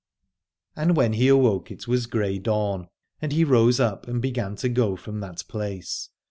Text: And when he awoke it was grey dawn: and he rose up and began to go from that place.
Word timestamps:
And 0.75 0.95
when 0.95 1.13
he 1.13 1.27
awoke 1.27 1.69
it 1.69 1.87
was 1.87 2.07
grey 2.07 2.39
dawn: 2.39 2.87
and 3.21 3.31
he 3.31 3.43
rose 3.43 3.79
up 3.79 4.07
and 4.07 4.19
began 4.19 4.55
to 4.55 4.67
go 4.67 4.95
from 4.95 5.19
that 5.19 5.43
place. 5.47 6.09